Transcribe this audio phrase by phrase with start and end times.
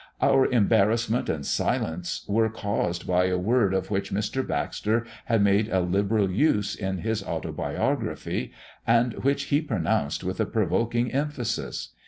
[0.19, 4.41] Our embarrassment and silence were caused by a word of which Mr.
[4.41, 8.51] Baxter had made a liberal use in his autobiography,
[8.87, 11.89] and which he pronounced with a provoking emphasis.